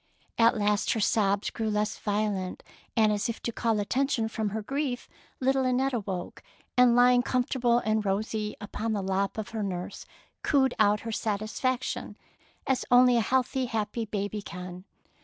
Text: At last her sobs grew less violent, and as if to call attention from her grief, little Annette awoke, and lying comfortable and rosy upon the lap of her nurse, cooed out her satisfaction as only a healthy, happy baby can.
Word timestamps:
At 0.39 0.57
last 0.57 0.93
her 0.93 0.99
sobs 0.99 1.51
grew 1.51 1.69
less 1.69 1.99
violent, 1.99 2.63
and 2.97 3.11
as 3.13 3.29
if 3.29 3.39
to 3.43 3.51
call 3.51 3.79
attention 3.79 4.29
from 4.29 4.49
her 4.49 4.63
grief, 4.63 5.07
little 5.39 5.63
Annette 5.63 5.93
awoke, 5.93 6.41
and 6.75 6.95
lying 6.95 7.21
comfortable 7.21 7.77
and 7.77 8.03
rosy 8.03 8.55
upon 8.59 8.93
the 8.93 9.03
lap 9.03 9.37
of 9.37 9.49
her 9.49 9.61
nurse, 9.61 10.07
cooed 10.41 10.73
out 10.79 11.01
her 11.01 11.11
satisfaction 11.11 12.17
as 12.65 12.83
only 12.89 13.15
a 13.15 13.21
healthy, 13.21 13.67
happy 13.67 14.05
baby 14.05 14.41
can. 14.41 14.85